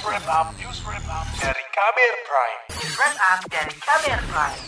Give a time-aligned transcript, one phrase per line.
[0.00, 0.80] wrap up, news
[1.36, 2.60] dari Kamer Prime.
[2.96, 4.58] Wrap dari Kamer Prime.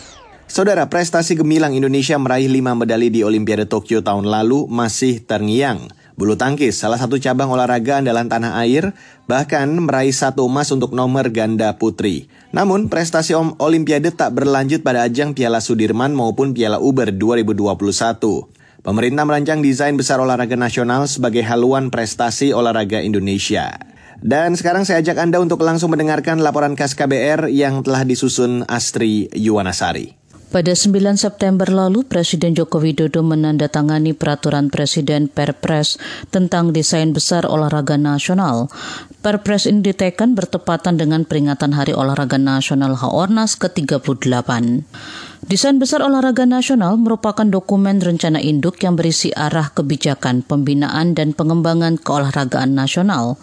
[0.45, 5.89] Saudara, prestasi gemilang Indonesia meraih 5 medali di Olimpiade Tokyo tahun lalu masih terngiang.
[6.13, 8.93] Bulu tangkis, salah satu cabang olahraga andalan tanah air,
[9.25, 12.29] bahkan meraih satu emas untuk nomor ganda putri.
[12.53, 17.73] Namun, prestasi Om Olimpiade tak berlanjut pada ajang Piala Sudirman maupun Piala Uber 2021.
[18.85, 23.92] Pemerintah merancang desain besar olahraga nasional sebagai haluan prestasi olahraga Indonesia.
[24.23, 29.27] Dan sekarang saya ajak Anda untuk langsung mendengarkan laporan khas KBR yang telah disusun Astri
[29.35, 30.15] Yuwanasari.
[30.47, 35.97] Pada 9 September lalu, Presiden Joko Widodo menandatangani peraturan Presiden Perpres
[36.29, 38.69] tentang desain besar olahraga nasional.
[39.25, 44.49] Perpres ini ditekan bertepatan dengan peringatan Hari Olahraga Nasional HORNAS ke-38.
[45.43, 51.99] Desain besar olahraga nasional merupakan dokumen rencana induk yang berisi arah kebijakan pembinaan dan pengembangan
[51.99, 53.35] keolahragaan nasional.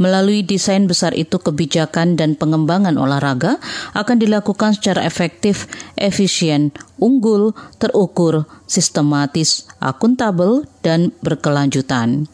[0.00, 3.60] Melalui desain besar itu kebijakan dan pengembangan olahraga
[3.92, 5.68] akan dilakukan secara efektif,
[6.00, 12.24] efisien, unggul, terukur, sistematis, akuntabel, dan berkelanjutan.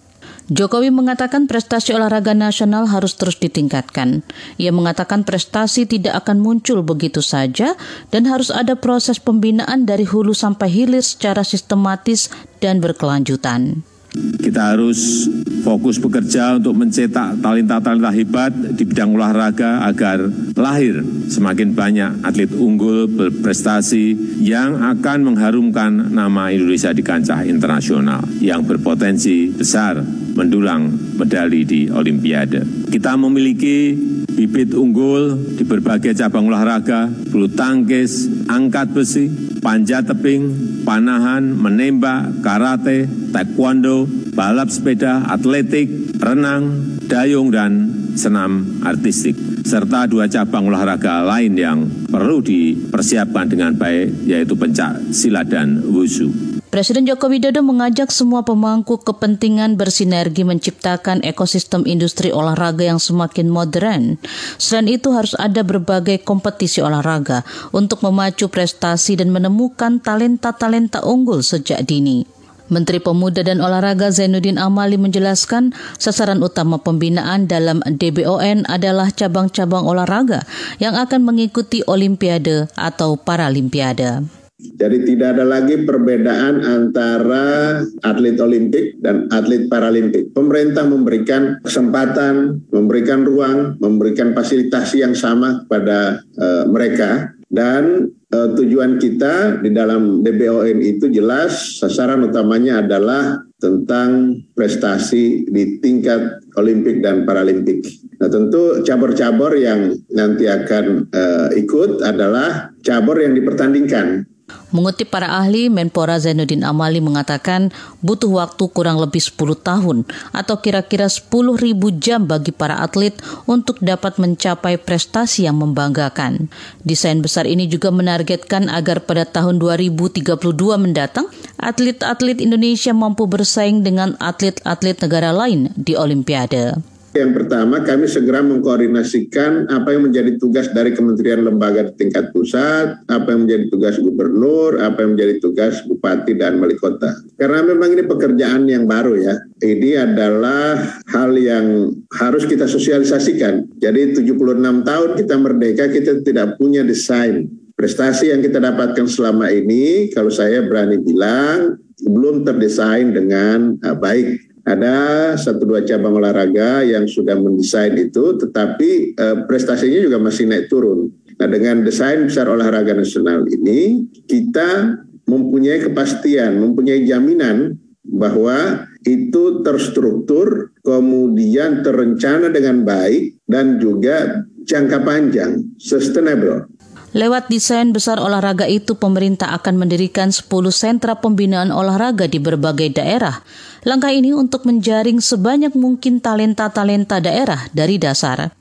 [0.49, 4.25] Jokowi mengatakan prestasi olahraga nasional harus terus ditingkatkan.
[4.57, 7.77] Ia mengatakan prestasi tidak akan muncul begitu saja
[8.09, 12.33] dan harus ada proses pembinaan dari hulu sampai hilir secara sistematis
[12.65, 13.85] dan berkelanjutan.
[14.17, 15.29] Kita harus
[15.61, 20.25] fokus bekerja untuk mencetak talenta-talenta hebat di bidang olahraga agar
[20.57, 28.65] lahir semakin banyak atlet unggul berprestasi yang akan mengharumkan nama Indonesia di kancah internasional yang
[28.65, 30.01] berpotensi besar
[30.33, 32.89] mendulang medali di Olimpiade.
[32.89, 33.93] Kita memiliki
[34.39, 39.27] bibit unggul di berbagai cabang olahraga, bulu tangkis, angkat besi,
[39.59, 40.55] panjat tebing,
[40.87, 44.07] panahan, menembak, karate, taekwondo,
[44.39, 49.35] balap sepeda, atletik, renang, dayung, dan senam artistik.
[49.67, 56.48] Serta dua cabang olahraga lain yang perlu dipersiapkan dengan baik, yaitu pencak silat dan wushu.
[56.69, 64.21] Presiden Joko Widodo mengajak semua pemangku kepentingan bersinergi menciptakan ekosistem industri olahraga yang semakin modern.
[64.61, 67.41] Selain itu harus ada berbagai kompetisi olahraga
[67.73, 72.29] untuk memacu prestasi dan menemukan talenta-talenta unggul sejak dini.
[72.69, 80.45] Menteri Pemuda dan Olahraga Zainuddin Amali menjelaskan sasaran utama pembinaan dalam DBON adalah cabang-cabang olahraga
[80.77, 84.38] yang akan mengikuti Olimpiade atau Paralimpiade.
[84.79, 90.31] Jadi tidak ada lagi perbedaan antara atlet olimpik dan atlet paralimpik.
[90.31, 99.03] Pemerintah memberikan kesempatan, memberikan ruang, memberikan fasilitasi yang sama kepada uh, mereka dan uh, tujuan
[99.03, 107.27] kita di dalam DBON itu jelas sasaran utamanya adalah tentang prestasi di tingkat olimpik dan
[107.27, 107.83] paralimpik.
[108.23, 114.29] Nah tentu cabur-cabur yang nanti akan uh, ikut adalah cabur yang dipertandingkan
[114.69, 117.73] Mengutip para ahli, Menpora Zainuddin Amali mengatakan
[118.05, 120.05] butuh waktu kurang lebih 10 tahun
[120.37, 123.17] atau kira-kira 10 ribu jam bagi para atlet
[123.49, 126.53] untuk dapat mencapai prestasi yang membanggakan.
[126.85, 130.37] Desain besar ini juga menargetkan agar pada tahun 2032
[130.77, 136.98] mendatang, atlet-atlet Indonesia mampu bersaing dengan atlet-atlet negara lain di Olimpiade.
[137.17, 143.01] Yang pertama, kami segera mengkoordinasikan apa yang menjadi tugas dari kementerian lembaga di tingkat pusat,
[143.09, 147.17] apa yang menjadi tugas gubernur, apa yang menjadi tugas bupati dan wali kota.
[147.41, 149.35] Karena memang ini pekerjaan yang baru ya.
[149.57, 153.81] Ini adalah hal yang harus kita sosialisasikan.
[153.81, 157.49] Jadi 76 tahun kita merdeka, kita tidak punya desain.
[157.73, 164.48] Prestasi yang kita dapatkan selama ini, kalau saya berani bilang, belum terdesain dengan uh, baik
[164.69, 164.97] ada
[165.41, 171.09] satu dua cabang olahraga yang sudah mendesain itu, tetapi eh, prestasinya juga masih naik turun.
[171.39, 180.75] Nah, dengan desain besar olahraga nasional ini, kita mempunyai kepastian, mempunyai jaminan bahwa itu terstruktur,
[180.83, 186.67] kemudian terencana dengan baik, dan juga jangka panjang, sustainable.
[187.17, 193.41] Lewat desain besar olahraga itu, pemerintah akan mendirikan 10 sentra pembinaan olahraga di berbagai daerah.
[193.89, 198.53] Langkah ini untuk menjaring sebanyak mungkin talenta-talenta daerah dari dasar.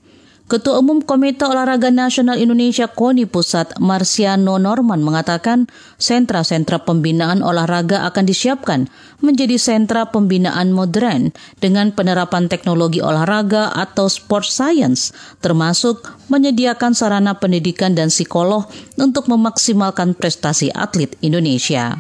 [0.47, 5.67] Ketua Umum Komite Olahraga Nasional Indonesia KONI Pusat Marciano Norman mengatakan
[5.99, 8.87] sentra-sentra pembinaan olahraga akan disiapkan
[9.19, 15.11] menjadi sentra pembinaan modern dengan penerapan teknologi olahraga atau sport science
[15.43, 21.99] termasuk menyediakan sarana pendidikan dan psikolog untuk memaksimalkan prestasi atlet Indonesia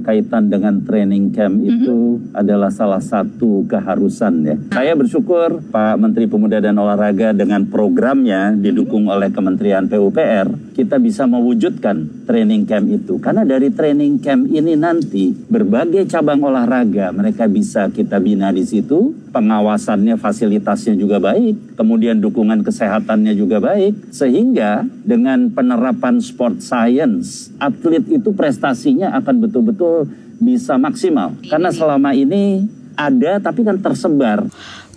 [0.00, 4.56] berkaitan dengan training camp itu adalah salah satu keharusan ya.
[4.72, 11.28] Saya bersyukur Pak Menteri Pemuda dan Olahraga dengan programnya didukung oleh Kementerian PUPR, kita bisa
[11.28, 13.20] mewujudkan training camp itu.
[13.20, 19.12] Karena dari training camp ini nanti berbagai cabang olahraga mereka bisa kita bina di situ,
[19.36, 28.02] pengawasannya, fasilitasnya juga baik, kemudian dukungan kesehatannya juga baik, sehingga dengan penerapan sport science, atlet
[28.08, 29.89] itu prestasinya akan betul-betul
[30.40, 31.36] bisa maksimal.
[31.46, 32.64] Karena selama ini
[32.96, 34.48] ada tapi kan tersebar.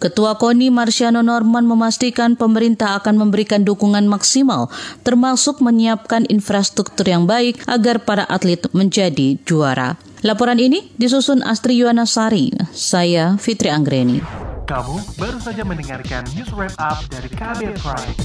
[0.04, 4.68] Ketua KONI Marsiano Norman memastikan pemerintah akan memberikan dukungan maksimal,
[5.08, 9.96] termasuk menyiapkan infrastruktur yang baik agar para atlet menjadi juara.
[10.20, 12.52] Laporan ini disusun Astri Yuwanasari.
[12.76, 14.20] Saya Fitri Anggreni.
[14.64, 18.16] Kamu baru saja mendengarkan news wrap up dari Kabel Prime.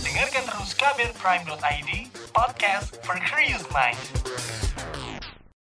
[0.00, 1.90] Dengarkan terus kabelprime.id,
[2.32, 4.00] podcast for curious mind.